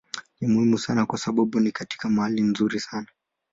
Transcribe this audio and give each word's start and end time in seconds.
Ni 0.41 0.47
muhimu 0.47 0.77
sana 0.77 1.05
kwa 1.05 1.17
sababu 1.17 1.59
ni 1.59 1.71
katika 1.71 2.09
mahali 2.09 2.41
nzuri 2.41 2.79
sana. 2.79 3.07